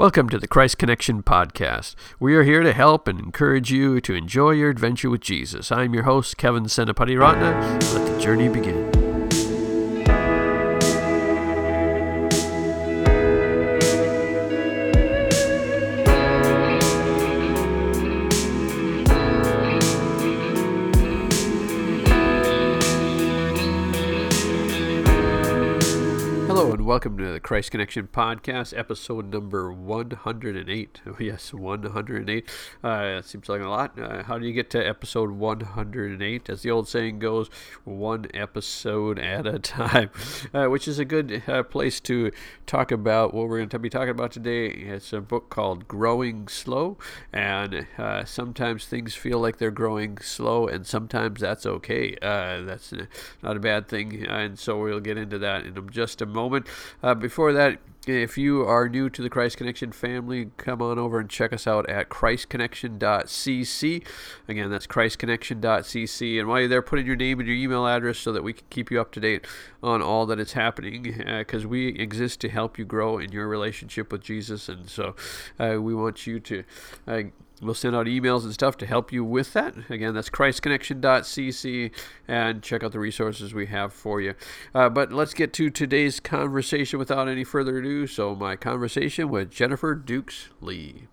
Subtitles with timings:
[0.00, 1.94] Welcome to the Christ Connection Podcast.
[2.18, 5.70] We are here to help and encourage you to enjoy your adventure with Jesus.
[5.70, 7.50] I'm your host, Kevin Senapati Ratna.
[7.92, 8.99] Let the journey begin.
[26.90, 31.00] Welcome to the Christ Connection Podcast, episode number 108.
[31.06, 32.50] Oh, yes, 108.
[32.82, 33.96] Uh, seems like a lot.
[33.96, 36.50] Uh, how do you get to episode 108?
[36.50, 37.48] As the old saying goes,
[37.84, 40.10] one episode at a time,
[40.52, 42.32] uh, which is a good uh, place to
[42.66, 44.66] talk about what we're going to be talking about today.
[44.66, 46.98] It's a book called Growing Slow,
[47.32, 52.16] and uh, sometimes things feel like they're growing slow, and sometimes that's okay.
[52.20, 52.92] Uh, that's
[53.44, 56.66] not a bad thing, and so we'll get into that in just a moment.
[57.02, 61.20] Uh, before that, if you are new to the Christ Connection family, come on over
[61.20, 64.06] and check us out at christconnection.cc.
[64.48, 66.38] Again, that's christconnection.cc.
[66.38, 68.54] And while you're there, put in your name and your email address so that we
[68.54, 69.46] can keep you up to date
[69.82, 73.46] on all that is happening because uh, we exist to help you grow in your
[73.46, 74.68] relationship with Jesus.
[74.70, 75.14] And so
[75.58, 76.64] uh, we want you to.
[77.60, 79.74] We'll send out emails and stuff to help you with that.
[79.90, 81.90] Again, that's christconnection.cc
[82.26, 84.34] and check out the resources we have for you.
[84.74, 88.06] Uh, but let's get to today's conversation without any further ado.
[88.06, 91.08] So, my conversation with Jennifer Dukes Lee.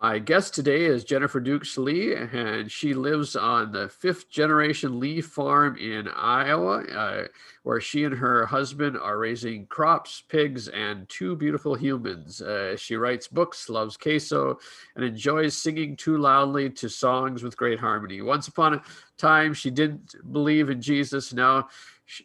[0.00, 5.20] My guest today is Jennifer Dukes Lee, and she lives on the fifth generation Lee
[5.20, 7.26] farm in Iowa, uh,
[7.68, 12.40] where she and her husband are raising crops, pigs, and two beautiful humans.
[12.40, 14.58] Uh, she writes books, loves queso,
[14.96, 18.22] and enjoys singing too loudly to songs with great harmony.
[18.22, 18.82] Once upon a
[19.18, 21.34] time, she didn't believe in Jesus.
[21.34, 21.68] Now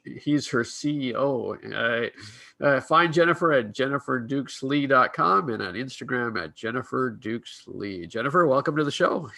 [0.05, 1.57] he's her CEO.
[1.75, 8.07] Uh, uh, find Jennifer at jenniferdukeslee.com and on Instagram at jenniferdukeslee.
[8.07, 9.29] Jennifer, welcome to the show.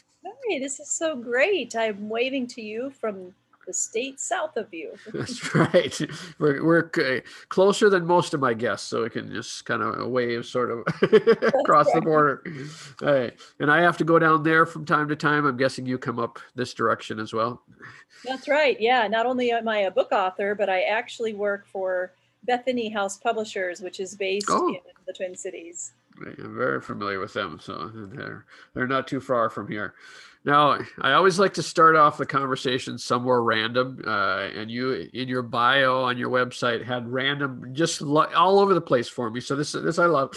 [0.47, 1.75] Hey, this is so great.
[1.75, 3.33] I'm waving to you from
[3.65, 4.93] the state south of you.
[5.13, 6.01] That's right.
[6.39, 10.45] We're, we're closer than most of my guests, so we can just kind of wave
[10.45, 10.79] sort of
[11.59, 12.43] across the border.
[13.01, 13.33] All right.
[13.59, 15.45] And I have to go down there from time to time.
[15.45, 17.61] I'm guessing you come up this direction as well.
[18.23, 18.79] That's right.
[18.79, 19.07] Yeah.
[19.07, 22.13] Not only am I a book author, but I actually work for
[22.43, 24.69] Bethany House Publishers, which is based oh.
[24.69, 25.93] in the Twin Cities.
[26.21, 29.95] I'm very familiar with them, so they're they're not too far from here.
[30.45, 35.27] Now, I always like to start off the conversation somewhere random, uh, and you in
[35.27, 39.41] your bio on your website had random just lo- all over the place for me.
[39.41, 40.31] So this this I love.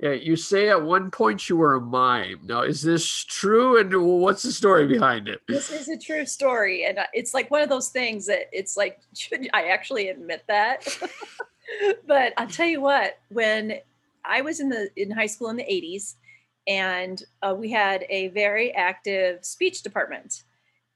[0.00, 2.40] Yeah, you say at one point you were a mime.
[2.44, 3.78] Now, is this true?
[3.78, 5.42] And what's the story behind it?
[5.46, 9.00] This is a true story, and it's like one of those things that it's like,
[9.14, 10.86] should I actually admit that?
[12.06, 13.78] but I'll tell you what, when
[14.24, 16.14] I was in the in high school in the '80s,
[16.66, 20.44] and uh, we had a very active speech department,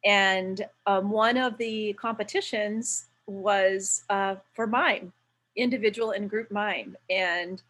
[0.05, 5.13] and um, one of the competitions was uh, for mime,
[5.57, 7.63] individual and group mime, and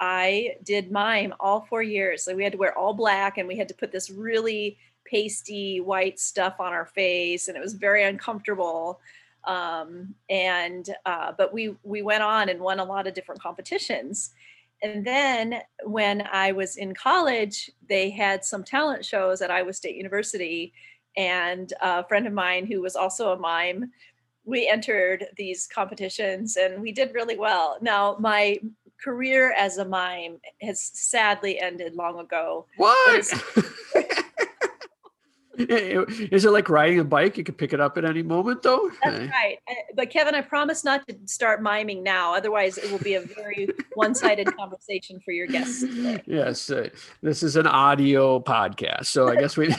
[0.00, 2.24] I did mime all four years.
[2.24, 5.80] So we had to wear all black and we had to put this really pasty
[5.80, 9.00] white stuff on our face and it was very uncomfortable.
[9.44, 14.30] Um, and uh, but we we went on and won a lot of different competitions.
[14.82, 19.96] And then when I was in college, they had some talent shows at Iowa State
[19.96, 20.72] University.
[21.16, 23.90] And a friend of mine who was also a mime
[24.44, 27.78] we entered these competitions and we did really well.
[27.80, 28.58] Now, my
[29.02, 32.66] career as a mime has sadly ended long ago.
[32.76, 33.32] What?
[35.58, 37.36] Is it like riding a bike?
[37.36, 38.90] You can pick it up at any moment, though.
[39.02, 39.58] That's right.
[39.96, 42.34] But Kevin, I promise not to start miming now.
[42.34, 45.80] Otherwise, it will be a very one-sided conversation for your guests.
[45.80, 46.22] Today.
[46.26, 46.88] Yes, uh,
[47.22, 49.74] this is an audio podcast, so I guess we.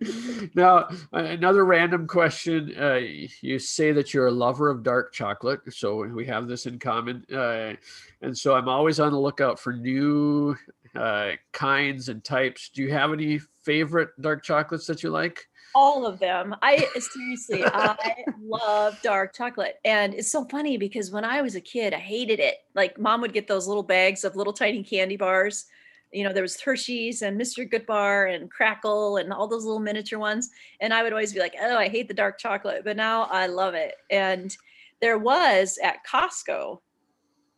[0.54, 2.74] now, another random question.
[2.78, 3.00] Uh,
[3.42, 7.24] you say that you're a lover of dark chocolate, so we have this in common.
[7.32, 7.74] Uh,
[8.22, 10.56] and so I'm always on the lookout for new
[10.96, 12.70] uh, kinds and types.
[12.70, 15.40] Do you have any favorite dark chocolates that you like?
[15.74, 16.54] All of them.
[16.62, 19.76] I seriously, I love dark chocolate.
[19.84, 22.56] And it's so funny because when I was a kid, I hated it.
[22.74, 25.66] Like mom would get those little bags of little tiny candy bars
[26.14, 27.68] you know, there was Hershey's and Mr.
[27.68, 30.50] Goodbar and Krackel and all those little miniature ones.
[30.80, 33.48] And I would always be like, oh, I hate the dark chocolate, but now I
[33.48, 33.96] love it.
[34.10, 34.56] And
[35.00, 36.78] there was at Costco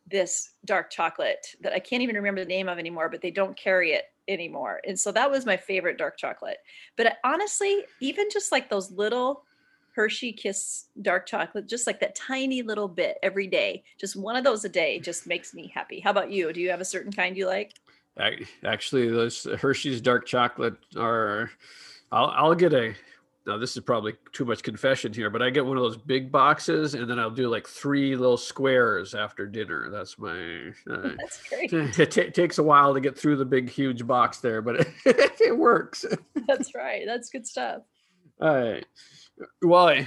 [0.09, 3.57] this dark chocolate that I can't even remember the name of anymore, but they don't
[3.57, 4.81] carry it anymore.
[4.87, 6.57] And so that was my favorite dark chocolate.
[6.95, 9.43] But uh, honestly, even just like those little
[9.93, 13.83] Hershey Kiss dark chocolate, just like that tiny little bit every day.
[13.99, 15.99] Just one of those a day just makes me happy.
[15.99, 16.53] How about you?
[16.53, 17.73] Do you have a certain kind you like?
[18.63, 21.49] Actually, those Hershey's dark chocolate are.
[22.11, 22.93] I'll, I'll get a
[23.47, 26.31] now this is probably too much confession here, but I get one of those big
[26.31, 29.89] boxes and then I'll do like three little squares after dinner.
[29.89, 30.71] That's my.
[30.89, 31.73] Uh, That's great.
[31.97, 34.87] It t- takes a while to get through the big, huge box there, but it,
[35.41, 36.05] it works.
[36.47, 37.03] That's right.
[37.05, 37.83] That's good stuff.
[38.41, 38.85] All right.
[39.61, 40.03] Well,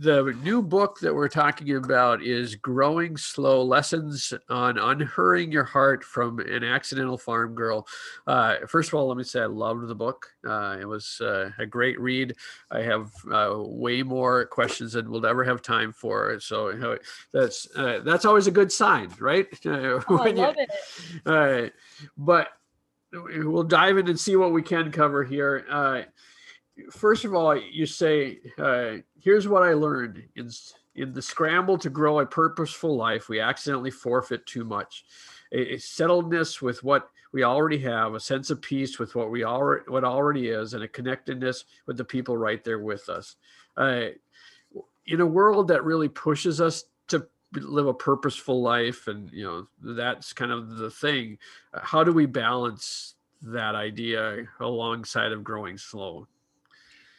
[0.00, 6.04] the new book that we're talking about is Growing Slow Lessons on Unhurrying Your Heart
[6.04, 7.86] from an Accidental Farm Girl.
[8.26, 10.26] Uh, first of all, let me say I loved the book.
[10.42, 12.34] Uh, it was uh, a great read.
[12.70, 16.40] I have uh, way more questions than we'll ever have time for.
[16.40, 16.96] So
[17.34, 19.48] that's uh, that's always a good sign, right?
[19.66, 20.70] oh, I love you, it.
[21.26, 21.72] All right.
[22.16, 22.48] But
[23.12, 26.02] we'll dive in and see what we can cover here uh,
[26.90, 30.50] first of all, you say, uh, "Here's what I learned: in
[30.94, 35.04] in the scramble to grow a purposeful life, we accidentally forfeit too much.
[35.52, 39.44] A, a settledness with what we already have, a sense of peace with what we
[39.44, 43.36] already what already is, and a connectedness with the people right there with us.
[43.76, 44.08] Uh,
[45.06, 49.66] in a world that really pushes us to live a purposeful life, and you know
[49.96, 51.38] that's kind of the thing.
[51.72, 56.28] How do we balance?" that idea alongside of growing slow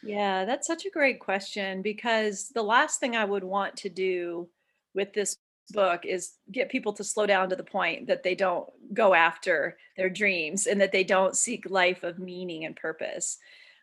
[0.02, 4.48] yeah, that's such a great question because the last thing I would want to do
[4.94, 5.36] with this
[5.70, 9.78] book is get people to slow down to the point that they don't go after
[9.96, 13.38] their dreams and that they don't seek life of meaning and purpose.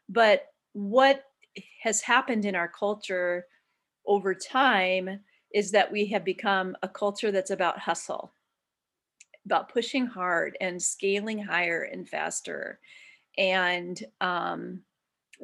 [0.08, 1.24] But what
[1.82, 3.46] has happened in our culture
[4.06, 5.22] over time
[5.54, 8.34] is that we have become a culture that's about hustle,
[9.46, 12.80] about pushing hard and scaling higher and faster.
[13.38, 14.82] And um,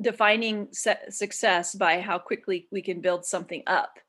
[0.01, 4.00] defining success by how quickly we can build something up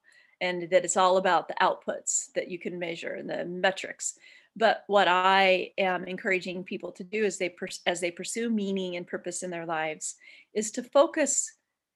[0.40, 4.18] and that it's all about the outputs that you can measure and the metrics.
[4.58, 7.54] But what i am encouraging people to do as they
[7.86, 10.16] as they pursue meaning and purpose in their lives
[10.54, 11.52] is to focus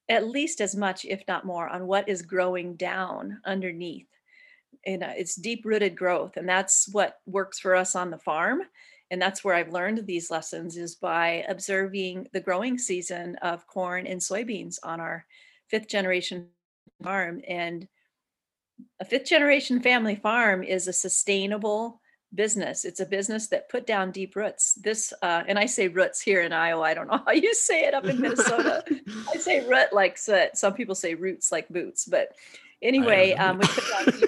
[0.08, 4.08] at least as much if not more on what is growing down underneath.
[4.86, 8.60] And uh, it's deep rooted growth and that's what works for us on the farm
[9.10, 14.06] and that's where I've learned these lessons is by observing the growing season of corn
[14.06, 15.26] and soybeans on our
[15.68, 16.48] fifth generation
[17.02, 17.42] farm.
[17.46, 17.88] And
[19.00, 22.00] a fifth generation family farm is a sustainable
[22.34, 22.84] business.
[22.84, 24.74] It's a business that put down deep roots.
[24.74, 26.82] This, uh, and I say roots here in Iowa.
[26.82, 28.84] I don't know how you say it up in Minnesota.
[29.32, 32.28] I say root like some people say roots like boots, but
[32.80, 34.22] anyway, um, we put down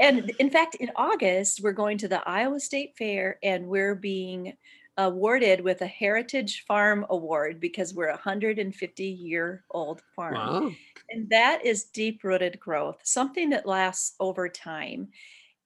[0.00, 4.54] and in fact, in August, we're going to the Iowa State Fair and we're being
[4.96, 10.34] awarded with a Heritage Farm Award because we're a 150 year old farm.
[10.34, 10.72] Wow.
[11.10, 15.08] And that is deep rooted growth, something that lasts over time,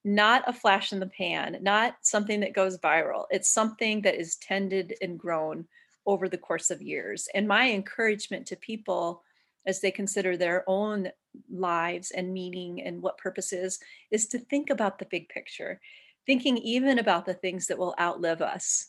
[0.04, 3.26] not a flash in the pan, not something that goes viral.
[3.30, 5.66] It's something that is tended and grown
[6.06, 7.28] over the course of years.
[7.34, 9.22] And my encouragement to people
[9.66, 11.10] as they consider their own
[11.50, 13.78] lives and meaning and what purpose is,
[14.10, 15.80] is to think about the big picture,
[16.26, 18.88] thinking even about the things that will outlive us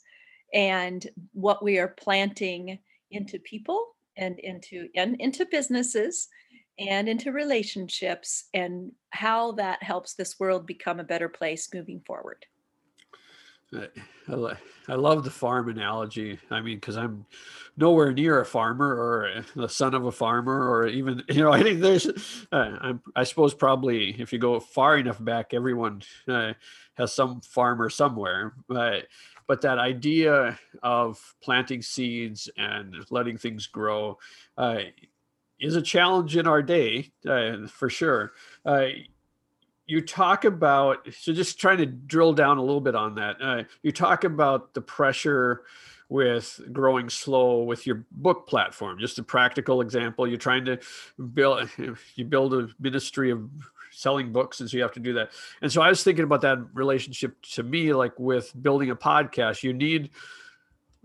[0.54, 2.80] and what we are planting
[3.12, 6.28] into people and into and into businesses
[6.78, 12.46] and into relationships and how that helps this world become a better place moving forward.
[13.74, 13.88] I,
[14.88, 16.40] I love the farm analogy.
[16.52, 17.26] I mean, because I'm
[17.78, 21.64] nowhere near a farmer or the son of a farmer, or even you know, I
[21.64, 22.08] think there's.
[22.52, 26.54] Uh, I'm, I suppose probably if you go far enough back, everyone uh,
[26.96, 28.54] has some farmer somewhere.
[28.68, 29.08] But
[29.48, 34.18] but that idea of planting seeds and letting things grow
[34.58, 34.80] uh,
[35.60, 38.34] is a challenge in our day, uh, for sure
[38.66, 38.88] uh,
[39.88, 43.38] you talk about so just trying to drill down a little bit on that.
[43.42, 45.64] Uh, you talk about the pressure
[46.10, 49.00] with growing slow with your book platform.
[49.00, 50.80] Just a practical example you're trying to
[51.34, 51.70] build
[52.16, 53.50] you build a ministry of
[53.92, 55.32] selling books and so you have to do that.
[55.62, 59.64] And so i was thinking about that relationship to me like with building a podcast.
[59.64, 60.10] You need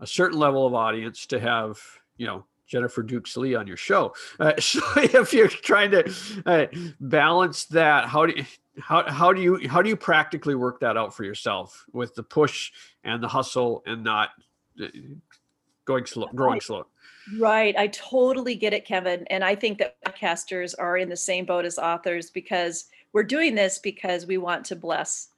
[0.00, 1.78] a certain level of audience to have
[2.16, 4.14] you know Jennifer Dukes Lee on your show.
[4.38, 6.12] Uh, so if you're trying to
[6.46, 6.66] uh,
[7.00, 8.44] balance that, how do you,
[8.80, 12.22] how how do you how do you practically work that out for yourself with the
[12.22, 12.72] push
[13.04, 14.30] and the hustle and not
[14.82, 14.86] uh,
[15.84, 16.62] going slow, growing right.
[16.62, 16.86] slow?
[17.38, 21.44] Right, I totally get it, Kevin, and I think that podcasters are in the same
[21.44, 25.28] boat as authors because we're doing this because we want to bless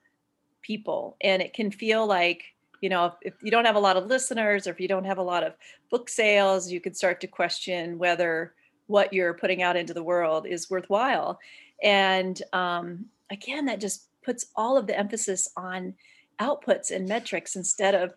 [0.62, 2.44] people, and it can feel like
[2.80, 5.04] you know if, if you don't have a lot of listeners or if you don't
[5.04, 5.54] have a lot of
[5.90, 8.54] book sales, you could start to question whether
[8.86, 11.38] what you're putting out into the world is worthwhile.
[11.82, 15.94] And um, again, that just puts all of the emphasis on
[16.40, 18.14] outputs and metrics instead of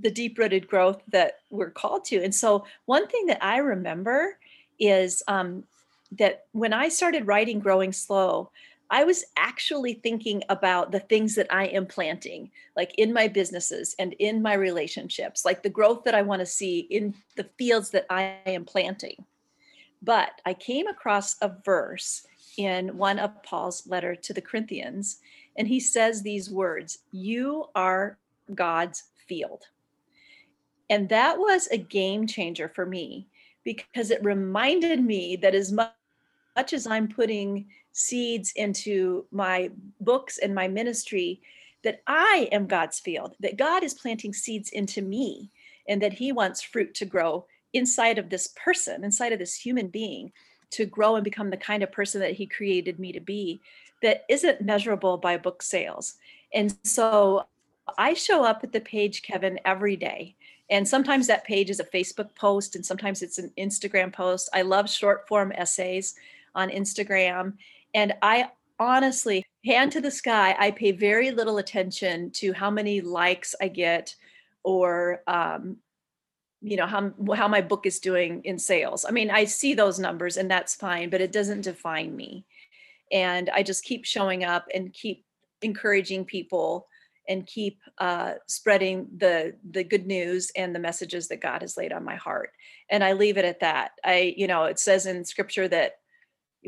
[0.00, 2.22] the deep rooted growth that we're called to.
[2.22, 4.38] And so, one thing that I remember
[4.78, 5.64] is um,
[6.12, 8.50] that when I started writing Growing Slow,
[8.90, 13.94] I was actually thinking about the things that I am planting, like in my businesses
[13.98, 17.90] and in my relationships, like the growth that I want to see in the fields
[17.90, 19.24] that I am planting.
[20.02, 22.26] But I came across a verse
[22.58, 25.18] in one of Paul's letter to the Corinthians,
[25.56, 28.18] and he says these words You are
[28.54, 29.64] God's field.
[30.90, 33.26] And that was a game changer for me
[33.64, 35.92] because it reminded me that as much,
[36.72, 41.40] as I'm putting seeds into my books and my ministry,
[41.82, 45.50] that I am God's field, that God is planting seeds into me,
[45.88, 49.88] and that He wants fruit to grow inside of this person, inside of this human
[49.88, 50.32] being,
[50.72, 53.60] to grow and become the kind of person that He created me to be
[54.02, 56.14] that isn't measurable by book sales.
[56.52, 57.46] And so
[57.96, 60.34] I show up at the page, Kevin, every day
[60.72, 64.48] and sometimes that page is a Facebook post, and sometimes it's an Instagram post.
[64.54, 66.14] I love short form essays
[66.54, 67.58] on Instagram.
[67.92, 68.48] And I
[68.78, 73.68] honestly, hand to the sky, I pay very little attention to how many likes I
[73.68, 74.14] get
[74.62, 75.76] or, um,
[76.62, 79.04] you know how how my book is doing in sales.
[79.06, 82.46] I mean, I see those numbers and that's fine, but it doesn't define me.
[83.10, 85.24] And I just keep showing up and keep
[85.60, 86.86] encouraging people
[87.28, 91.92] and keep uh, spreading the the good news and the messages that God has laid
[91.92, 92.50] on my heart.
[92.90, 93.92] And I leave it at that.
[94.04, 95.96] I, you know, it says in Scripture that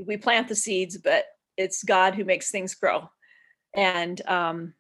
[0.07, 1.25] we plant the seeds, but
[1.57, 3.09] it's God who makes things grow.
[3.75, 4.75] And um,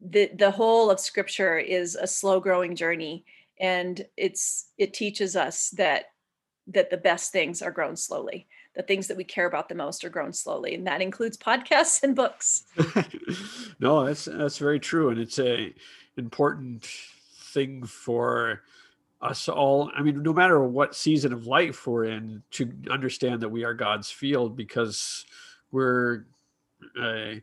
[0.00, 3.24] the the whole of Scripture is a slow growing journey,
[3.58, 6.06] and it's it teaches us that
[6.68, 8.46] that the best things are grown slowly.
[8.74, 12.02] The things that we care about the most are grown slowly and that includes podcasts
[12.02, 12.64] and books.
[13.78, 15.74] No that's that's very true and it's a
[16.16, 18.62] important thing for
[19.20, 23.48] us all i mean no matter what season of life we're in to understand that
[23.48, 25.26] we are god's field because
[25.72, 26.24] we're
[27.00, 27.34] uh,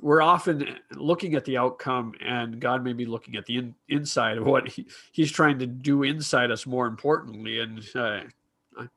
[0.00, 4.38] we're often looking at the outcome and god may be looking at the in, inside
[4.38, 8.20] of what he, he's trying to do inside us more importantly and uh,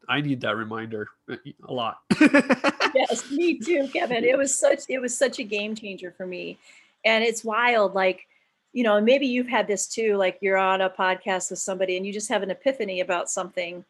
[0.08, 2.00] I need that reminder a lot.
[2.22, 4.24] yes, me too, Kevin.
[4.24, 6.58] It was such it was such a game changer for me.
[7.06, 8.28] And it's wild like
[8.74, 12.06] you know, maybe you've had this too like you're on a podcast with somebody and
[12.06, 13.84] you just have an epiphany about something.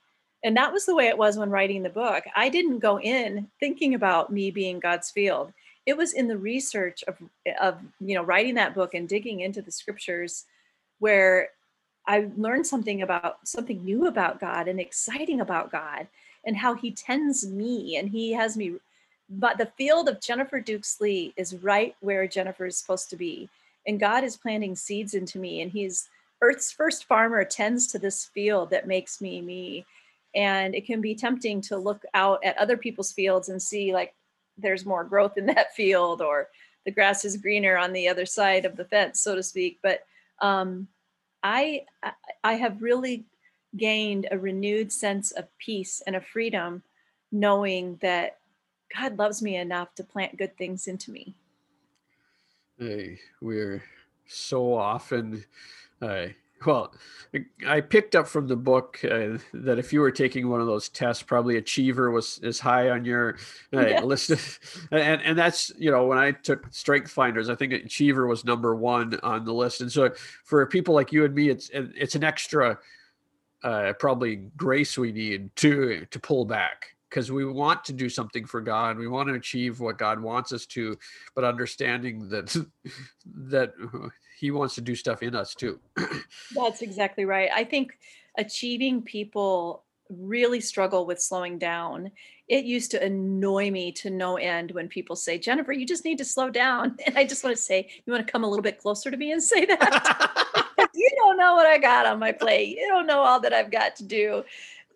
[0.43, 2.23] And that was the way it was when writing the book.
[2.35, 5.53] I didn't go in thinking about me being God's field.
[5.85, 7.17] It was in the research of
[7.59, 10.45] of you know, writing that book and digging into the scriptures
[10.99, 11.49] where
[12.07, 16.07] I learned something about something new about God and exciting about God
[16.45, 18.79] and how he tends me and he has me
[19.31, 23.49] but the field of Jennifer Dukes Lee is right where Jennifer is supposed to be.
[23.87, 25.61] And God is planting seeds into me.
[25.61, 26.09] And He's
[26.41, 29.85] Earth's first farmer tends to this field that makes me me.
[30.35, 34.13] And it can be tempting to look out at other people's fields and see like
[34.61, 36.49] there's more growth in that field or
[36.85, 39.79] the grass is greener on the other side of the fence, so to speak.
[39.83, 40.05] But
[40.41, 40.87] um,
[41.43, 41.85] I
[42.43, 43.25] I have really
[43.77, 46.83] gained a renewed sense of peace and a freedom
[47.31, 48.39] knowing that
[48.97, 51.35] God loves me enough to plant good things into me.
[52.77, 53.83] Hey, we're
[54.27, 55.45] so often
[56.01, 56.27] uh,
[56.65, 56.93] well,
[57.65, 60.89] I picked up from the book uh, that if you were taking one of those
[60.89, 63.37] tests, probably achiever was is high on your
[63.73, 64.03] uh, yes.
[64.29, 64.59] list,
[64.91, 68.75] and and that's you know when I took Strength Finders, I think achiever was number
[68.75, 70.11] one on the list, and so
[70.43, 72.77] for people like you and me, it's it's an extra
[73.63, 78.45] uh, probably grace we need to to pull back because we want to do something
[78.45, 78.97] for God.
[78.97, 80.97] We want to achieve what God wants us to,
[81.35, 82.55] but understanding that
[83.25, 83.73] that
[84.41, 85.79] he wants to do stuff in us too.
[86.55, 87.49] That's exactly right.
[87.53, 87.99] I think
[88.39, 92.09] achieving people really struggle with slowing down.
[92.47, 96.17] It used to annoy me to no end when people say, Jennifer, you just need
[96.17, 96.97] to slow down.
[97.05, 99.15] And I just want to say, you want to come a little bit closer to
[99.15, 100.65] me and say that?
[100.95, 102.75] you don't know what I got on my plate.
[102.79, 104.43] You don't know all that I've got to do.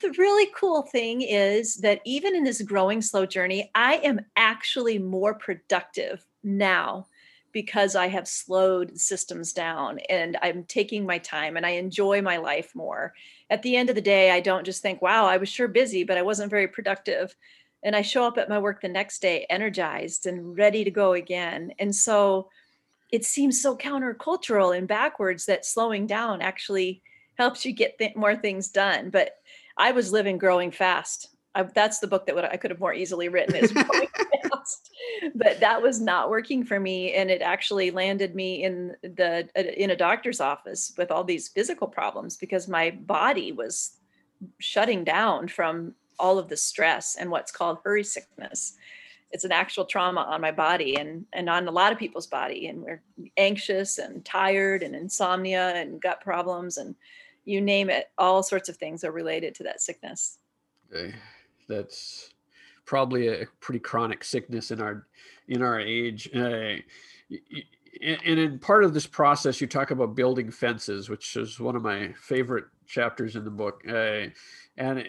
[0.02, 4.98] The really cool thing is that even in this growing slow journey, I am actually
[4.98, 7.06] more productive now
[7.55, 12.35] because I have slowed systems down and I'm taking my time and I enjoy my
[12.35, 13.13] life more.
[13.50, 16.03] At the end of the day, I don't just think, wow, I was sure busy,
[16.03, 17.33] but I wasn't very productive.
[17.81, 21.13] And I show up at my work the next day energized and ready to go
[21.13, 21.71] again.
[21.79, 22.50] And so
[23.09, 27.03] it seems so countercultural and backwards that slowing down actually
[27.38, 29.12] helps you get th- more things done.
[29.12, 29.31] But
[29.77, 32.93] I was living growing fast I, that's the book that would, I could have more
[32.93, 34.07] easily written is growing
[35.36, 39.62] But that was not working for me, and it actually landed me in the uh,
[39.62, 43.98] in a doctor's office with all these physical problems because my body was
[44.60, 48.77] shutting down from all of the stress and what's called hurry sickness
[49.31, 52.67] it's an actual trauma on my body and and on a lot of people's body
[52.67, 53.01] and we're
[53.38, 56.95] anxious and tired and insomnia and gut problems and
[57.43, 60.38] you name it all sorts of things are related to that sickness
[60.93, 61.13] okay.
[61.67, 62.34] that's
[62.86, 65.08] probably a pretty chronic sickness in our
[65.48, 66.75] in our age uh,
[68.01, 71.82] and in part of this process you talk about building fences which is one of
[71.82, 74.27] my favorite chapters in the book uh,
[74.77, 75.08] and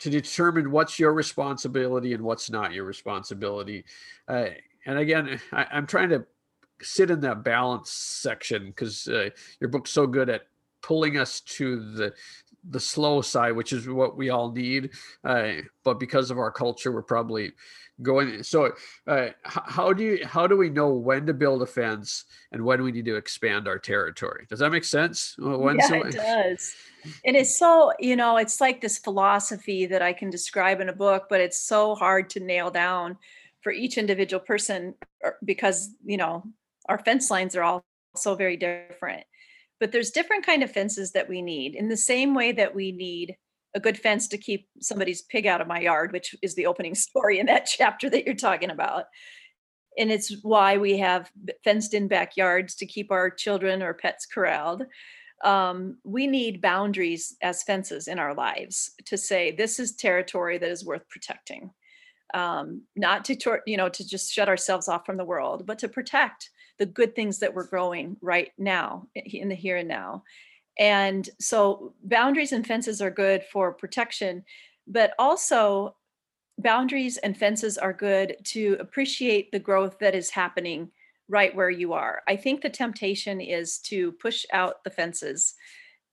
[0.00, 3.84] to determine what's your responsibility and what's not your responsibility.
[4.26, 4.46] Uh,
[4.86, 6.24] and again, I, am trying to
[6.80, 9.28] sit in that balance section because uh,
[9.60, 10.46] your book's so good at
[10.82, 12.14] pulling us to the
[12.68, 14.90] the slow side, which is what we all need.
[15.24, 15.52] Uh,
[15.84, 17.52] but because of our culture, we're probably
[18.02, 18.42] going.
[18.42, 18.72] So,
[19.06, 22.82] uh, how do you how do we know when to build a fence and when
[22.82, 24.46] we need to expand our territory?
[24.48, 25.34] Does that make sense?
[25.38, 26.74] When yeah, so, it does.
[27.24, 30.88] And It is so you know it's like this philosophy that I can describe in
[30.88, 33.16] a book, but it's so hard to nail down
[33.62, 36.44] for each individual person er, because you know
[36.88, 37.84] our fence lines are all
[38.16, 39.24] so very different
[39.80, 42.92] but there's different kind of fences that we need in the same way that we
[42.92, 43.34] need
[43.74, 46.94] a good fence to keep somebody's pig out of my yard which is the opening
[47.06, 49.06] story in that chapter that you're talking about.
[49.98, 51.30] And it's why we have
[51.64, 54.84] fenced in backyards to keep our children or pets corralled.
[55.44, 60.70] Um, we need boundaries as fences in our lives to say this is territory that
[60.70, 61.70] is worth protecting.
[62.32, 65.88] Um, not to you know to just shut ourselves off from the world but to
[65.88, 70.24] protect the good things that we're growing right now in the here and now.
[70.78, 74.42] And so boundaries and fences are good for protection,
[74.88, 75.94] but also
[76.58, 80.90] boundaries and fences are good to appreciate the growth that is happening
[81.28, 82.22] right where you are.
[82.26, 85.54] I think the temptation is to push out the fences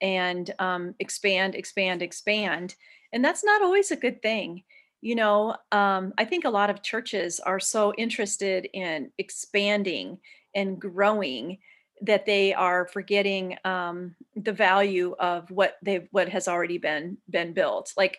[0.01, 2.75] and um, expand, expand, expand.
[3.13, 4.63] And that's not always a good thing.
[5.01, 10.19] You know, um, I think a lot of churches are so interested in expanding
[10.57, 11.59] and growing
[12.01, 17.53] that they are forgetting um, the value of what they what has already been been
[17.53, 17.93] built.
[17.95, 18.17] Like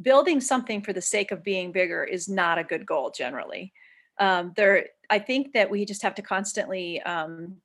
[0.00, 3.72] building something for the sake of being bigger is not a good goal generally.
[4.18, 7.58] Um, there i think that we just have to constantly um,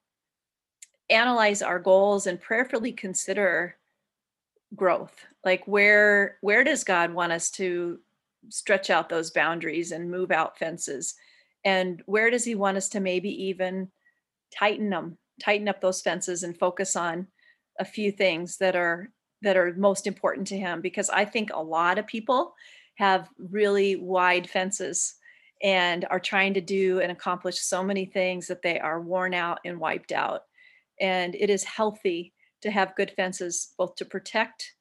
[1.10, 3.76] analyze our goals and prayerfully consider
[4.76, 5.26] growth.
[5.44, 8.00] Like where where does god want us to
[8.50, 11.16] stretch out those boundaries and move out fences
[11.66, 13.90] and where does he want us to maybe even
[14.54, 17.28] tighten them tighten up those fences and focus on
[17.80, 19.10] a few things that are
[19.42, 20.82] that are most important to him?
[20.82, 22.54] Because i think a lot of people
[22.96, 25.16] have really wide fences
[25.64, 29.60] and are trying to do and accomplish so many things that they are worn out
[29.64, 30.42] and wiped out.
[31.00, 34.74] And it is healthy to have good fences both to protect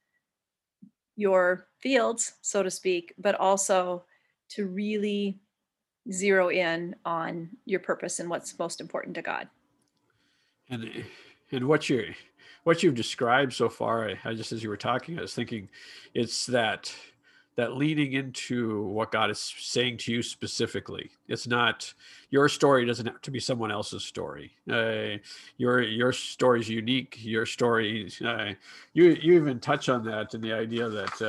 [1.16, 4.04] your fields so to speak but also
[4.48, 5.38] to really
[6.10, 9.48] zero in on your purpose and what's most important to God.
[10.70, 11.04] And
[11.50, 12.14] and what you
[12.64, 15.68] what you've described so far, I, I just as you were talking, I was thinking,
[16.14, 16.94] it's that
[17.56, 21.10] that leaning into what God is saying to you specifically.
[21.28, 21.92] It's not
[22.30, 24.52] your story doesn't have to be someone else's story.
[24.70, 25.18] Uh,
[25.58, 27.18] your your story is unique.
[27.20, 28.52] Your story, uh,
[28.94, 31.22] you you even touch on that in the idea that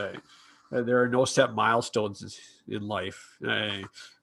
[0.71, 3.37] uh, there are no set milestones in life.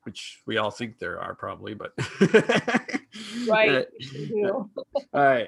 [0.01, 1.93] Uh, which we all think there are probably, but
[3.49, 3.87] right.
[5.13, 5.45] uh,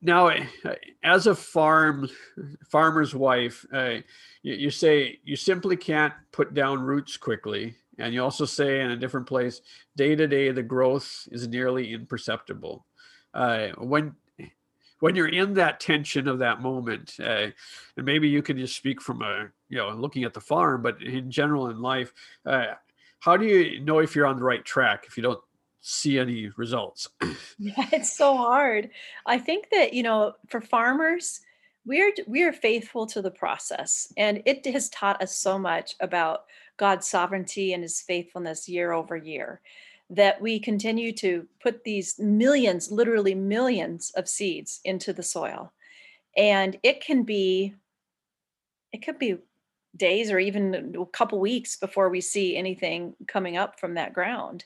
[0.00, 0.30] now,
[1.02, 2.08] as a farm
[2.70, 3.96] farmer's wife, uh,
[4.42, 8.92] you, you, say you simply can't put down roots quickly, and you also say in
[8.92, 9.60] a different place,
[9.96, 12.86] day to day the growth is nearly imperceptible.
[13.34, 14.14] Uh, when
[15.00, 17.46] when you're in that tension of that moment, uh,
[17.96, 21.02] and maybe you can just speak from a you know looking at the farm, but
[21.02, 22.12] in general in life,
[22.46, 22.74] uh,
[23.20, 25.40] how do you know if you're on the right track if you don't
[25.80, 27.08] see any results?
[27.58, 28.90] yeah, it's so hard.
[29.26, 31.40] I think that, you know, for farmers,
[31.88, 36.44] we're we are faithful to the process and it has taught us so much about
[36.76, 39.62] God's sovereignty and his faithfulness year over year
[40.10, 45.72] that we continue to put these millions literally millions of seeds into the soil
[46.36, 47.74] and it can be
[48.92, 49.38] it could be
[49.96, 54.64] days or even a couple weeks before we see anything coming up from that ground.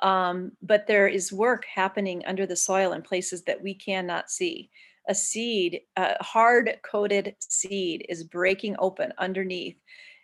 [0.00, 4.70] Um, but there is work happening under the soil in places that we cannot see.
[5.08, 9.76] A seed, a hard coated seed, is breaking open underneath.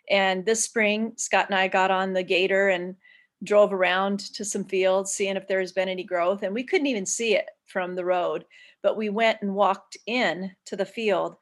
[0.09, 2.95] And this spring, Scott and I got on the gator and
[3.43, 6.43] drove around to some fields, seeing if there has been any growth.
[6.43, 8.45] And we couldn't even see it from the road,
[8.81, 11.35] but we went and walked in to the field.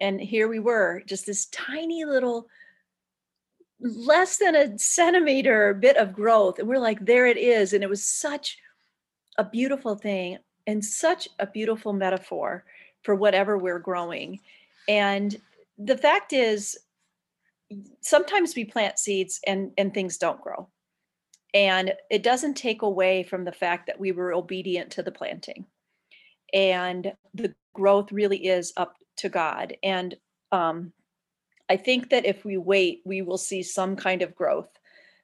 [0.00, 2.48] And here we were, just this tiny little,
[3.80, 6.58] less than a centimeter bit of growth.
[6.58, 7.72] And we're like, there it is.
[7.72, 8.58] And it was such
[9.38, 12.64] a beautiful thing and such a beautiful metaphor
[13.02, 14.40] for whatever we're growing.
[14.88, 15.36] And
[15.78, 16.76] the fact is,
[18.00, 20.68] sometimes we plant seeds and, and things don't grow.
[21.54, 25.66] And it doesn't take away from the fact that we were obedient to the planting.
[26.52, 29.76] And the growth really is up to God.
[29.82, 30.16] And
[30.52, 30.92] um,
[31.68, 34.70] I think that if we wait, we will see some kind of growth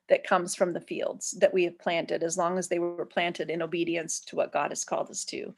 [0.08, 3.48] that comes from the fields that we have planted, as long as they were planted
[3.48, 5.54] in obedience to what God has called us to.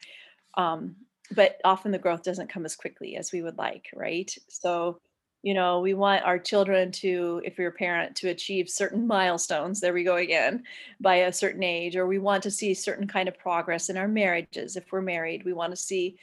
[0.56, 0.94] Um,
[1.32, 4.32] but often the growth doesn't come as quickly as we would like, right?
[4.48, 5.00] So,
[5.46, 9.80] you know, we want our children to, if you're a parent, to achieve certain milestones.
[9.80, 10.64] There we go again,
[11.00, 14.08] by a certain age, or we want to see certain kind of progress in our
[14.08, 14.74] marriages.
[14.74, 16.16] If we're married, we want to see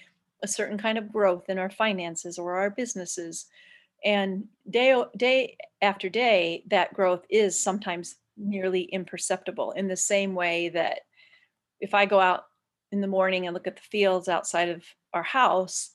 [0.44, 3.46] a certain kind of growth in our finances or our businesses
[4.04, 10.68] and day day after day that growth is sometimes nearly imperceptible in the same way
[10.68, 11.00] that
[11.80, 12.44] if i go out
[12.92, 14.84] in the morning and look at the fields outside of
[15.14, 15.93] our house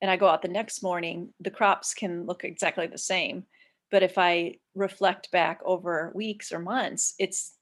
[0.00, 3.44] and i go out the next morning the crops can look exactly the same.
[3.90, 7.54] But if i reflect back over weeks or months it's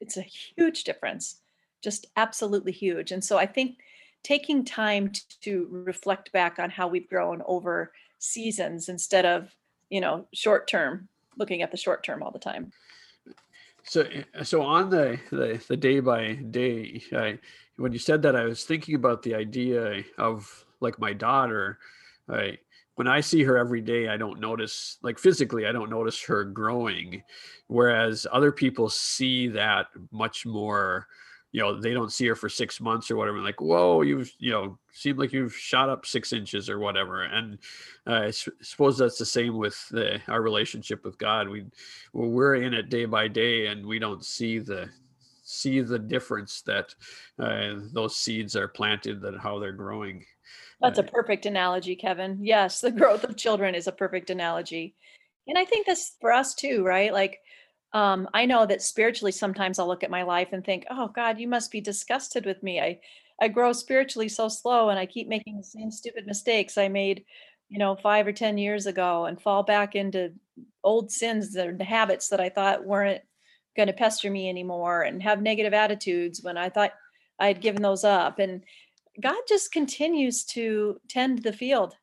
[0.00, 1.36] it's a huge difference
[1.82, 3.12] just absolutely huge.
[3.12, 3.78] And so i think
[4.22, 9.54] taking time to reflect back on how we've grown over seasons instead of
[9.90, 12.72] you know short term looking at the short term all the time.
[13.84, 17.38] So eh, so on the the, the day by day I,
[17.76, 21.78] when you said that i was thinking about the idea of like my daughter
[22.94, 26.44] when i see her every day i don't notice like physically i don't notice her
[26.44, 27.22] growing.
[27.68, 31.06] Whereas other people see that much more
[31.52, 34.50] you know they don't see her for six months or whatever like whoa you've you
[34.50, 37.22] know seem like you've shot up six inches or whatever.
[37.22, 37.58] And
[38.06, 41.48] uh, I suppose that's the same with the, our relationship with god.
[41.48, 41.64] We
[42.12, 44.90] we're in it day by day and we don't see the
[45.44, 46.94] see the difference that
[47.38, 50.24] uh, those seeds are planted that how they're growing
[50.82, 54.94] that's a uh, perfect analogy kevin yes the growth of children is a perfect analogy
[55.46, 57.40] and i think this for us too right like
[57.94, 61.38] um, I know that spiritually, sometimes I'll look at my life and think, "Oh God,
[61.38, 62.80] you must be disgusted with me.
[62.80, 63.00] I
[63.40, 67.24] I grow spiritually so slow, and I keep making the same stupid mistakes I made,
[67.68, 70.32] you know, five or ten years ago, and fall back into
[70.84, 73.22] old sins and habits that I thought weren't
[73.76, 76.92] going to pester me anymore, and have negative attitudes when I thought
[77.38, 78.64] I had given those up." And
[79.20, 81.94] God just continues to tend the field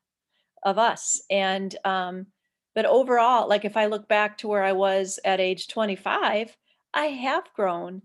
[0.63, 2.27] of us, and um,
[2.75, 6.55] but overall, like if I look back to where I was at age 25,
[6.93, 8.03] I have grown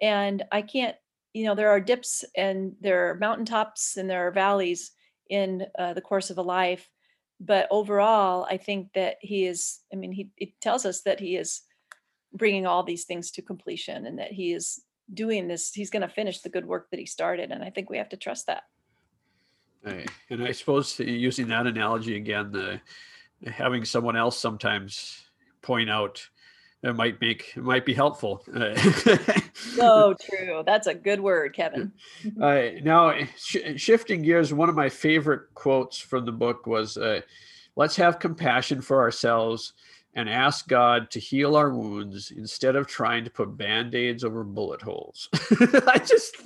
[0.00, 0.96] and I can't,
[1.32, 4.92] you know, there are dips and there are mountaintops and there are valleys
[5.28, 6.88] in uh, the course of a life.
[7.38, 11.36] But overall, I think that he is, I mean, he it tells us that he
[11.36, 11.62] is
[12.32, 14.80] bringing all these things to completion and that he is
[15.12, 17.50] doing this, he's going to finish the good work that he started.
[17.50, 18.64] And I think we have to trust that.
[19.84, 20.08] right.
[20.30, 22.80] And I suppose using that analogy again, the,
[23.50, 25.22] having someone else sometimes
[25.62, 26.28] point out
[26.82, 28.44] it might make it might be helpful.
[29.54, 30.62] so true.
[30.64, 31.92] That's a good word, Kevin.
[32.40, 37.22] uh, now, sh- shifting gears, one of my favorite quotes from the book was, uh,
[37.74, 39.72] "Let's have compassion for ourselves
[40.16, 44.82] and ask God to heal our wounds instead of trying to put band-aids over bullet
[44.82, 45.28] holes."
[45.86, 46.36] I just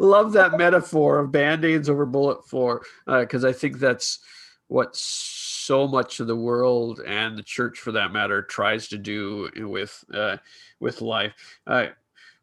[0.00, 4.20] love that metaphor of band-aids over bullet for because uh, I think that's
[4.68, 9.50] what so much of the world and the church for that matter tries to do
[9.56, 10.38] with uh,
[10.80, 11.34] with life.
[11.66, 11.88] Uh,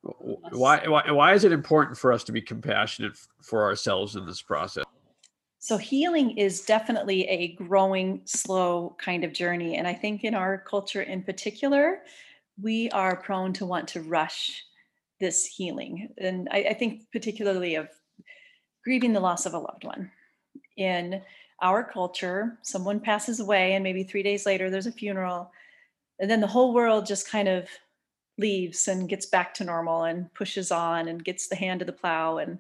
[0.02, 4.42] why, why why is it important for us to be compassionate for ourselves in this
[4.42, 4.84] process
[5.66, 10.58] so healing is definitely a growing slow kind of journey and i think in our
[10.58, 12.00] culture in particular
[12.62, 14.64] we are prone to want to rush
[15.20, 17.88] this healing and i, I think particularly of
[18.84, 20.12] grieving the loss of a loved one.
[20.78, 21.22] In
[21.62, 25.52] our culture, someone passes away, and maybe three days later there's a funeral,
[26.20, 27.68] and then the whole world just kind of
[28.38, 31.94] leaves and gets back to normal and pushes on and gets the hand to the
[31.94, 32.58] plow and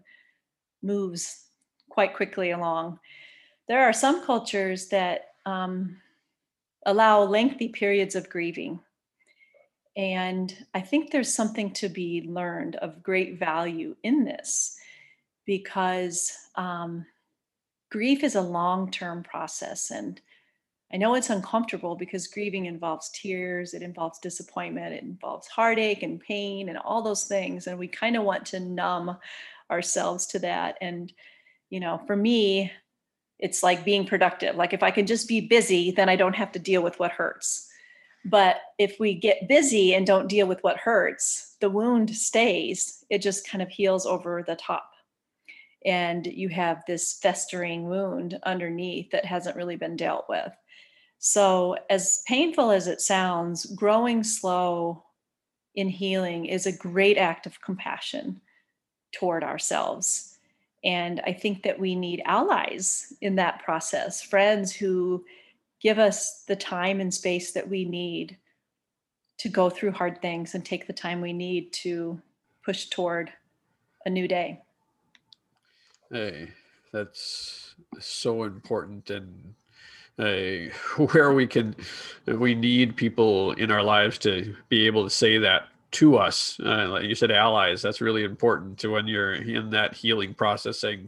[0.81, 1.45] moves
[1.93, 2.99] quite quickly along.
[3.67, 5.97] There are some cultures that um,
[6.88, 8.79] allow lengthy periods of grieving.
[9.95, 14.75] And I think there's something to be learned of great value in this
[15.45, 17.06] because um,
[17.91, 19.91] grief is a long term process.
[19.91, 20.19] And
[20.91, 26.19] I know it's uncomfortable because grieving involves tears, it involves disappointment, it involves heartache and
[26.19, 27.67] pain and all those things.
[27.67, 29.15] And we kind of want to numb
[29.69, 30.79] ourselves to that.
[30.82, 31.13] And,
[31.73, 32.71] you know, for me,
[33.39, 34.55] it's like being productive.
[34.55, 37.12] Like if I can just be busy, then I don't have to deal with what
[37.12, 37.67] hurts.
[38.23, 43.03] But if we get busy and don't deal with what hurts, the wound stays.
[43.09, 44.88] It just kind of heals over the top.
[45.83, 50.53] And you have this festering wound underneath that hasn't really been dealt with.
[51.17, 55.05] So, as painful as it sounds, growing slow
[55.73, 58.41] in healing is a great act of compassion
[59.12, 60.33] toward ourselves.
[60.84, 65.24] And I think that we need allies in that process, friends who
[65.82, 68.38] give us the time and space that we need
[69.38, 72.22] to go through hard things and take the time we need to
[72.63, 73.32] push toward
[74.06, 74.62] a new day.
[76.12, 76.50] Hey,
[76.91, 79.56] that's so important and
[81.12, 81.76] where we can
[82.28, 86.88] we need people in our lives to be able to say that to us uh,
[86.89, 91.08] like you said allies that's really important to when you're in that healing process saying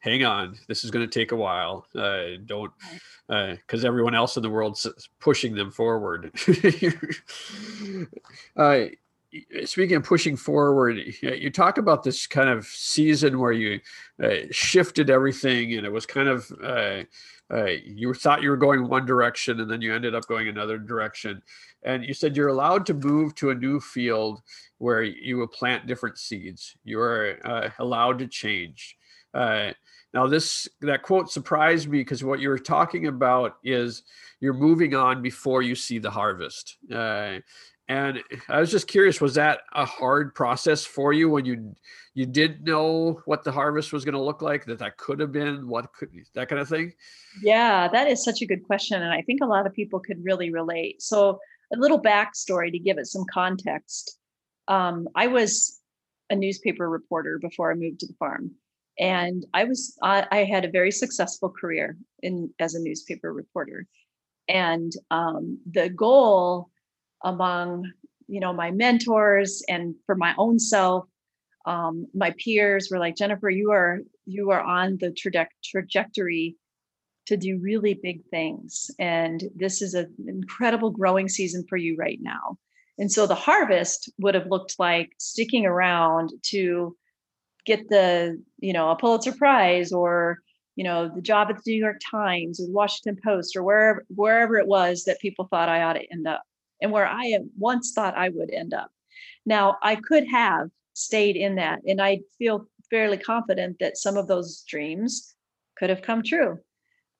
[0.00, 2.72] hang on this is going to take a while uh, don't
[3.28, 4.86] because uh, everyone else in the world's
[5.18, 6.32] pushing them forward.
[8.56, 8.84] Uh,
[9.64, 13.80] speaking of pushing forward you talk about this kind of season where you
[14.22, 16.52] uh, shifted everything and it was kind of
[17.52, 20.78] uh, you thought you were going one direction and then you ended up going another
[20.78, 21.42] direction.
[21.82, 24.40] And you said you're allowed to move to a new field
[24.78, 26.76] where you will plant different seeds.
[26.84, 28.96] You are uh, allowed to change.
[29.34, 29.72] Uh,
[30.14, 34.02] now this that quote surprised me because what you were talking about is
[34.40, 36.76] you're moving on before you see the harvest.
[36.92, 37.38] Uh,
[37.92, 41.74] and I was just curious, was that a hard process for you when you
[42.14, 44.64] you didn't know what the harvest was going to look like?
[44.64, 46.94] That that could have been what could that kind of thing?
[47.42, 50.24] Yeah, that is such a good question, and I think a lot of people could
[50.24, 51.02] really relate.
[51.02, 51.38] So,
[51.74, 54.18] a little backstory to give it some context.
[54.68, 55.78] Um, I was
[56.30, 58.52] a newspaper reporter before I moved to the farm,
[58.98, 63.86] and I was I, I had a very successful career in as a newspaper reporter,
[64.48, 66.70] and um, the goal
[67.24, 67.90] among
[68.28, 71.06] you know my mentors and for my own self
[71.66, 76.56] um, my peers were like jennifer you are you are on the traje- trajectory
[77.26, 82.18] to do really big things and this is an incredible growing season for you right
[82.20, 82.58] now.
[82.98, 86.96] And so the harvest would have looked like sticking around to
[87.64, 90.38] get the you know a pulitzer prize or
[90.74, 94.58] you know the job at the new york times or washington post or wherever wherever
[94.58, 96.42] it was that people thought i ought to end up
[96.82, 98.90] and where I once thought I would end up.
[99.46, 104.28] Now, I could have stayed in that, and I feel fairly confident that some of
[104.28, 105.34] those dreams
[105.78, 106.58] could have come true.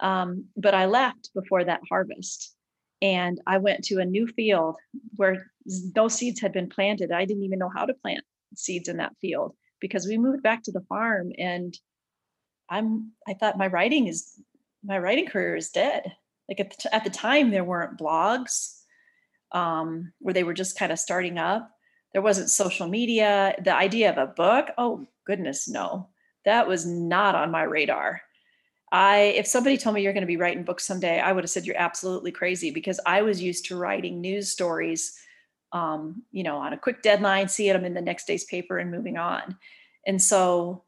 [0.01, 2.55] Um, but I left before that harvest
[3.01, 4.77] and I went to a new field
[5.16, 5.51] where
[5.94, 7.11] no seeds had been planted.
[7.11, 10.62] I didn't even know how to plant seeds in that field because we moved back
[10.64, 11.77] to the farm and
[12.68, 14.40] I'm I thought my writing is
[14.85, 16.12] my writing career is dead.
[16.48, 18.82] Like at the, at the time there weren't blogs
[19.53, 21.71] um, where they were just kind of starting up.
[22.12, 23.55] There wasn't social media.
[23.62, 26.09] The idea of a book, oh goodness, no,
[26.45, 28.23] that was not on my radar.
[28.91, 31.51] I, if somebody told me you're going to be writing books someday, I would have
[31.51, 35.19] said you're absolutely crazy because I was used to writing news stories,
[35.73, 38.91] um, you know, on a quick deadline, seeing them in the next day's paper and
[38.91, 39.57] moving on.
[40.07, 40.85] And so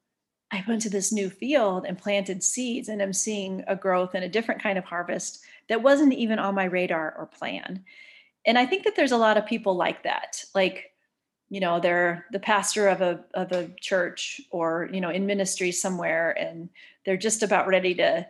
[0.53, 4.23] I went to this new field and planted seeds, and I'm seeing a growth and
[4.23, 7.85] a different kind of harvest that wasn't even on my radar or plan
[8.47, 10.93] and i think that there's a lot of people like that like
[11.51, 15.71] you know they're the pastor of a of a church or you know in ministry
[15.71, 16.69] somewhere and
[17.05, 18.27] they're just about ready to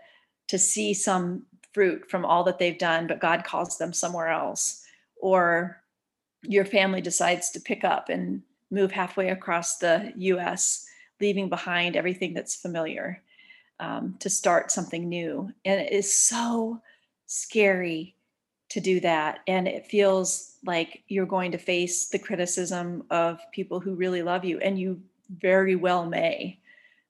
[0.49, 4.85] to see some fruit from all that they've done but god calls them somewhere else.
[5.17, 5.83] Or
[6.43, 10.87] your family decides to pick up and move halfway across the us
[11.21, 13.23] leaving behind everything that's familiar
[13.81, 15.51] um, to start something new.
[15.65, 16.83] And it is so
[17.27, 18.14] scary
[18.75, 19.39] to do that.
[19.47, 24.45] And it feels like you're going to face the criticism of people who really love
[24.45, 25.01] you, and you
[25.39, 26.59] very well may.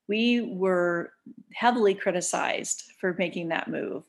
[0.06, 1.14] We were
[1.54, 4.04] heavily criticized for making that move.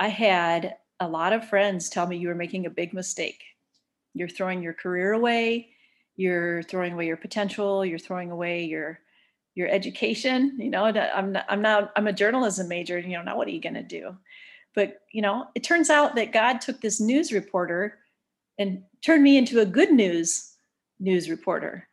[0.00, 3.44] I had a lot of friends tell me you were making a big mistake.
[4.12, 5.68] You're throwing your career away,
[6.16, 8.98] you're throwing away your potential, you're throwing away your
[9.54, 13.36] your education you know i'm not, i'm not i'm a journalism major you know now
[13.36, 14.14] what are you going to do
[14.76, 17.98] but, you know, it turns out that God took this news reporter
[18.58, 20.52] and turned me into a good news
[21.00, 21.88] news reporter.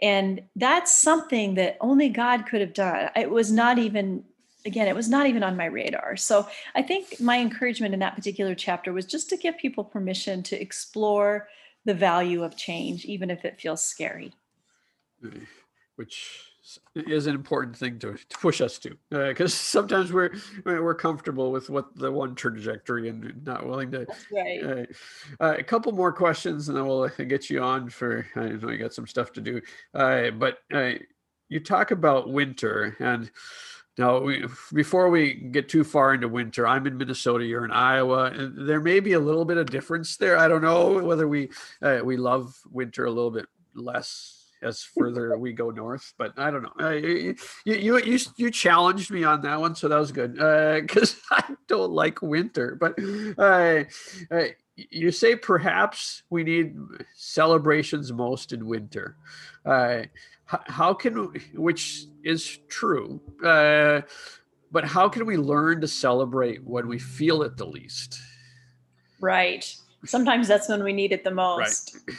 [0.00, 3.10] And that's something that only God could have done.
[3.14, 4.24] It was not even
[4.64, 6.16] again, it was not even on my radar.
[6.16, 10.42] So I think my encouragement in that particular chapter was just to give people permission
[10.44, 11.48] to explore
[11.84, 14.32] the value of change, even if it feels scary.
[15.96, 16.51] Which
[16.94, 20.30] is an important thing to, to push us to because uh, sometimes we're
[20.64, 24.62] we're comfortable with what the one trajectory and not willing to right.
[24.62, 28.70] Uh, uh, a couple more questions and then we'll get you on for i know
[28.70, 29.60] you got some stuff to do
[29.94, 30.92] uh, but uh,
[31.48, 33.30] you talk about winter and
[33.98, 37.44] now, we, before we get too far into winter, I'm in Minnesota.
[37.44, 38.30] You're in Iowa.
[38.30, 40.38] And there may be a little bit of difference there.
[40.38, 41.50] I don't know whether we
[41.82, 43.44] uh, we love winter a little bit
[43.74, 46.72] less as further we go north, but I don't know.
[46.80, 51.16] Uh, you, you you you challenged me on that one, so that was good because
[51.30, 52.76] uh, I don't like winter.
[52.80, 52.98] But
[53.38, 53.84] uh,
[54.30, 54.44] uh,
[54.76, 56.76] you say perhaps we need
[57.14, 59.16] celebrations most in winter.
[59.64, 60.02] Uh,
[60.46, 64.00] how can which is true uh,
[64.70, 68.20] but how can we learn to celebrate when we feel it the least
[69.20, 72.16] right sometimes that's when we need it the most right.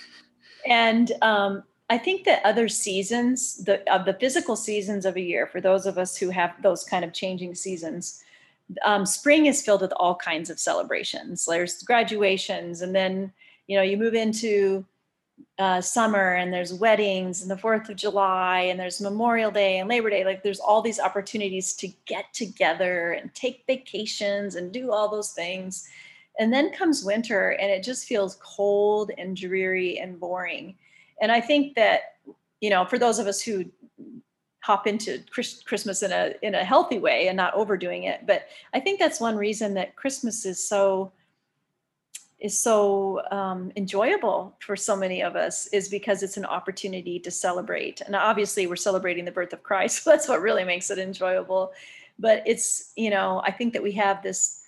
[0.67, 5.47] and um, i think that other seasons the of the physical seasons of a year
[5.47, 8.23] for those of us who have those kind of changing seasons
[8.85, 13.31] um, spring is filled with all kinds of celebrations there's graduations and then
[13.67, 14.85] you know you move into
[15.59, 19.89] uh, summer and there's weddings and the Fourth of July and there's Memorial Day and
[19.89, 20.25] Labor Day.
[20.25, 25.31] Like there's all these opportunities to get together and take vacations and do all those
[25.31, 25.87] things.
[26.39, 30.75] And then comes winter and it just feels cold and dreary and boring.
[31.23, 32.15] And I think that,
[32.59, 33.63] you know, for those of us who
[34.59, 38.81] hop into Christmas in a in a healthy way and not overdoing it, but I
[38.81, 41.13] think that's one reason that Christmas is so
[42.39, 47.31] is so um, enjoyable for so many of us is because it's an opportunity to
[47.31, 48.01] celebrate.
[48.01, 49.99] And obviously, we're celebrating the birth of Christ.
[50.03, 51.71] So that's what really makes it enjoyable.
[52.19, 54.62] But it's, you know, I think that we have this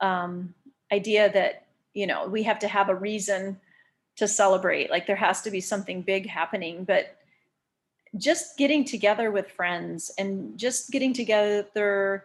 [0.00, 0.54] um,
[0.90, 3.60] idea that, you know, we have to have a reason
[4.18, 4.90] to celebrate.
[4.90, 6.84] Like there has to be something big happening.
[6.84, 7.16] But
[8.16, 12.24] just getting together with friends and just getting together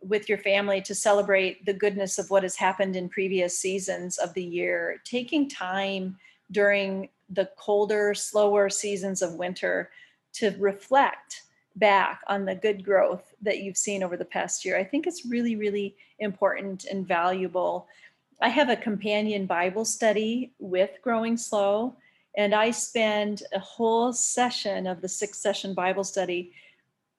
[0.00, 4.32] with your family to celebrate the goodness of what has happened in previous seasons of
[4.34, 6.16] the year, taking time
[6.52, 9.90] during the colder, slower seasons of winter
[10.34, 11.42] to reflect
[11.76, 14.78] back on the good growth that you've seen over the past year.
[14.78, 17.88] I think it's really, really important and valuable.
[18.40, 21.96] I have a companion Bible study with Growing Slow,
[22.36, 26.52] and I spend a whole session of the six session Bible study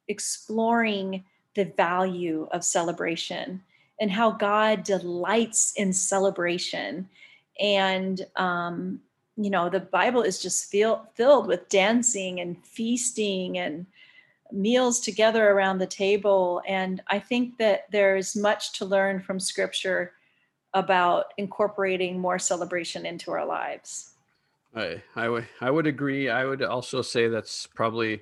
[0.08, 1.24] exploring
[1.56, 3.64] the value of celebration
[4.00, 7.10] and how God delights in celebration.
[7.60, 9.02] And, um,
[9.36, 13.88] you know, the Bible is just feel, filled with dancing and feasting and
[14.52, 16.62] meals together around the table.
[16.68, 20.14] And I think that there's much to learn from scripture
[20.80, 24.14] about incorporating more celebration into our lives.
[24.76, 26.30] I, I would would agree.
[26.30, 28.22] I would also say that's probably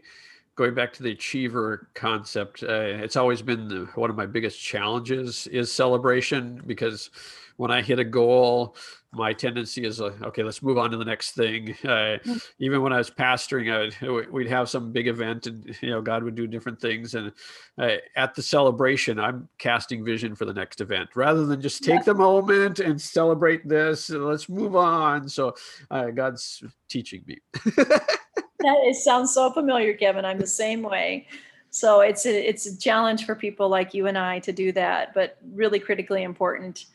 [0.55, 4.59] going back to the achiever concept, uh, it's always been the, one of my biggest
[4.61, 7.09] challenges is celebration because
[7.57, 8.75] when I hit a goal,
[9.13, 11.75] my tendency is like, okay, let's move on to the next thing.
[11.83, 12.43] Uh, mm.
[12.59, 16.01] even when I was pastoring, I would, we'd have some big event, and you know,
[16.01, 17.15] God would do different things.
[17.15, 17.31] And
[17.77, 21.99] uh, at the celebration, I'm casting vision for the next event rather than just take
[21.99, 22.03] yeah.
[22.03, 24.09] the moment and celebrate this.
[24.09, 25.29] And let's move on.
[25.29, 25.55] So
[25.89, 27.37] uh, God's teaching me.
[28.73, 30.25] that is, sounds so familiar, Kevin.
[30.25, 31.27] I'm the same way.
[31.69, 35.13] So it's a, it's a challenge for people like you and I to do that,
[35.13, 36.85] but really critically important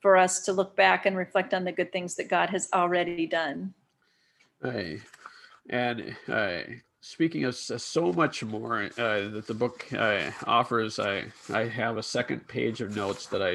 [0.00, 3.26] for us to look back and reflect on the good things that God has already
[3.26, 3.74] done.
[4.62, 5.00] Hey,
[5.68, 6.60] and uh,
[7.00, 12.02] speaking of so much more uh, that the book uh, offers, I I have a
[12.02, 13.52] second page of notes that I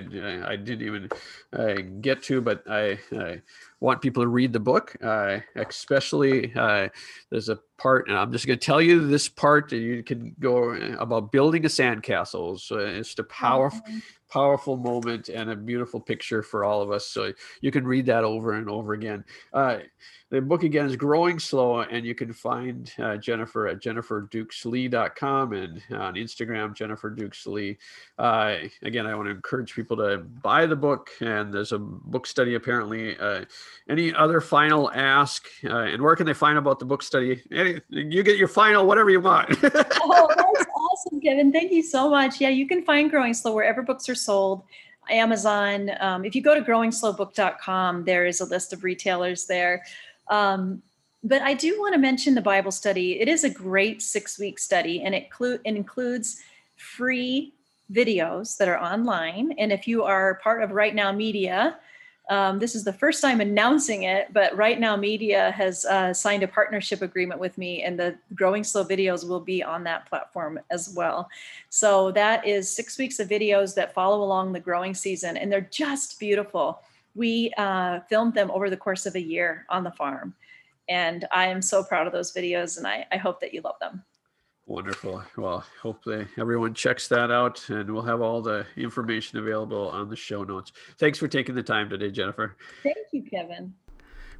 [0.51, 1.09] I didn't even
[1.53, 3.41] uh, get to, but I, I,
[3.83, 4.95] want people to read the book.
[5.03, 6.87] Uh, especially uh,
[7.29, 9.73] there's a part, and I'm just going to tell you this part.
[9.73, 12.59] You can go about building a sandcastle.
[12.59, 13.81] So it's a powerful.
[13.81, 13.99] Mm-hmm.
[14.29, 17.05] Powerful moment and a beautiful picture for all of us.
[17.05, 19.23] So you can read that over and over again.
[19.53, 19.77] Uh,
[20.33, 25.83] the book again is growing slow and you can find uh, jennifer at jenniferdukeslee.com and
[25.91, 27.77] on instagram jennifer dukeslee
[28.17, 32.25] uh, again i want to encourage people to buy the book and there's a book
[32.25, 33.45] study apparently uh,
[33.89, 37.79] any other final ask uh, and where can they find about the book study any,
[37.89, 42.39] you get your final whatever you want oh that's awesome kevin thank you so much
[42.39, 44.63] yeah you can find growing slow wherever books are sold
[45.09, 45.91] Amazon.
[45.99, 49.83] Um, if you go to growingslowbook.com, there is a list of retailers there.
[50.29, 50.81] Um,
[51.23, 53.19] but I do want to mention the Bible study.
[53.19, 56.41] It is a great six week study and it, clu- it includes
[56.75, 57.53] free
[57.91, 59.53] videos that are online.
[59.57, 61.77] And if you are part of Right Now Media,
[62.29, 66.43] um, this is the first time announcing it, but Right Now Media has uh, signed
[66.43, 70.59] a partnership agreement with me, and the Growing Slow videos will be on that platform
[70.69, 71.29] as well.
[71.69, 75.69] So that is six weeks of videos that follow along the growing season, and they're
[75.69, 76.81] just beautiful.
[77.13, 80.33] We uh, filmed them over the course of a year on the farm,
[80.87, 83.79] and I am so proud of those videos, and I, I hope that you love
[83.81, 84.01] them.
[84.65, 85.23] Wonderful.
[85.37, 90.15] Well, hopefully everyone checks that out and we'll have all the information available on the
[90.15, 90.71] show notes.
[90.97, 92.55] Thanks for taking the time today, Jennifer.
[92.81, 93.73] Thank you, Kevin.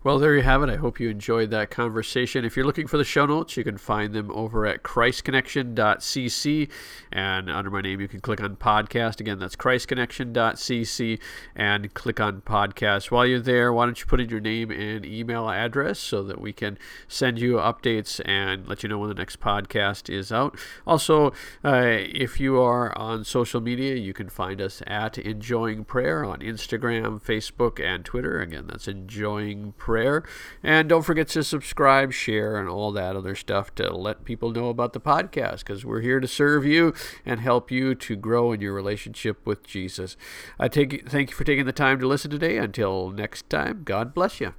[0.04, 0.70] Well, there you have it.
[0.70, 2.43] I hope you enjoyed that conversation.
[2.43, 6.70] If you're looking for the show notes, you can find them over at christconnection.cc.
[7.14, 9.22] And under my name, you can click on podcast.
[9.22, 11.20] Again, that's christconnection.cc
[11.56, 13.12] and click on podcast.
[13.12, 16.41] While you're there, why don't you put in your name and email address so that
[16.41, 16.78] we can
[17.08, 20.60] send you updates and let you know when the next podcast is out.
[20.86, 21.32] Also,
[21.64, 26.39] uh, if you are on social media, you can find us at Enjoying Prayer on
[26.39, 28.41] Instagram, Facebook, and Twitter.
[28.41, 30.24] Again, that's Enjoying Prayer prayer.
[30.64, 34.70] And don't forget to subscribe, share, and all that other stuff to let people know
[34.70, 38.60] about the podcast because we're here to serve you and help you to grow in
[38.60, 40.18] your relationship with Jesus.
[40.58, 42.58] I take thank you for taking the time to listen today.
[42.58, 44.56] Until next time, God bless you.